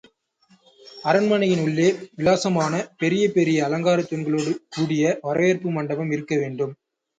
அரண்மனையின் 1.03 1.61
உள்ளே 1.61 1.85
விசாலமான, 2.21 2.73
பெரிய 2.97 3.29
பெரிய 3.31 3.67
அலங்காரத் 3.67 4.11
தூண்களோடு 4.11 4.55
கூடிய, 4.69 5.05
வரவேற்பு 5.21 5.69
மண்டபம் 5.71 6.11
இருக்க 6.11 6.35
வேண்டும். 6.37 6.75